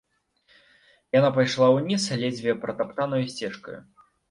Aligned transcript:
Яна 1.17 1.29
пайшла 1.35 1.67
ўніз 1.77 2.09
ледзьве 2.23 2.57
пратаптанаю 2.65 3.23
сцежкаю. 3.37 3.79